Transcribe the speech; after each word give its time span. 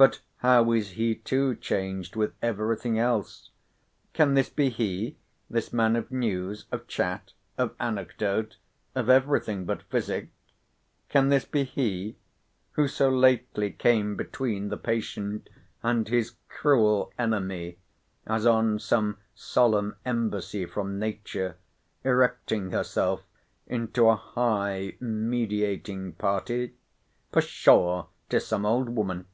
But 0.00 0.22
how 0.38 0.72
is 0.72 0.92
he 0.92 1.14
too 1.14 1.54
changed 1.56 2.16
with 2.16 2.32
everything 2.40 2.98
else! 2.98 3.50
Can 4.14 4.32
this 4.32 4.48
be 4.48 4.70
he—this 4.70 5.74
man 5.74 5.94
of 5.94 6.10
news—of 6.10 6.86
chat—of 6.86 7.76
anecdote—of 7.78 9.08
every 9.10 9.40
thing 9.40 9.66
but 9.66 9.82
physic—can 9.82 11.28
this 11.28 11.44
be 11.44 11.64
he, 11.64 12.16
who 12.72 12.88
so 12.88 13.10
lately 13.10 13.72
came 13.72 14.16
between 14.16 14.70
the 14.70 14.78
patient 14.78 15.50
and 15.82 16.08
his 16.08 16.32
cruel 16.48 17.12
enemy, 17.18 17.76
as 18.26 18.46
on 18.46 18.78
some 18.78 19.18
solemn 19.34 19.96
embassy 20.06 20.64
from 20.64 20.98
Nature, 20.98 21.58
erecting 22.04 22.70
herself 22.70 23.20
into 23.66 24.08
a 24.08 24.16
high 24.16 24.96
mediating 24.98 26.14
party? 26.14 26.72
Pshaw!'tis 27.32 28.46
some 28.46 28.64
old 28.64 28.88
woman. 28.96 29.26